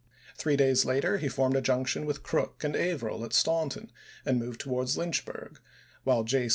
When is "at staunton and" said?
3.23-4.39